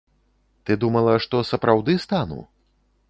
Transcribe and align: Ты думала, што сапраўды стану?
Ты 0.69 0.77
думала, 0.83 1.13
што 1.25 1.43
сапраўды 1.53 1.99
стану? 2.07 2.39